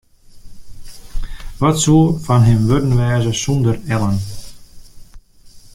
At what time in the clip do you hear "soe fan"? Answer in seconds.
1.83-2.43